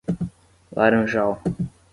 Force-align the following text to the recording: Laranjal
Laranjal 0.75 1.31